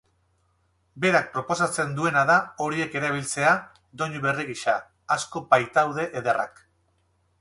Berak 1.03 1.27
proposatzen 1.35 1.91
duena 1.99 2.23
da 2.29 2.37
horiek 2.67 2.97
erabiltzea 3.01 3.51
doinu 4.03 4.25
berri 4.25 4.47
gisa, 4.51 4.75
asko 5.17 5.45
baitaude 5.53 6.09
ederrak. 6.23 6.65